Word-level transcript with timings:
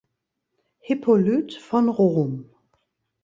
Hippolyt 0.79 1.53
von 1.59 1.87
Rom. 1.87 2.49